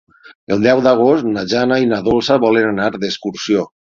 El 0.53 0.63
deu 0.67 0.79
d'agost 0.85 1.27
na 1.35 1.43
Jana 1.51 1.77
i 1.85 1.89
na 1.91 2.01
Dolça 2.09 2.39
volen 2.47 2.71
anar 2.73 2.91
d'excursió. 3.05 3.67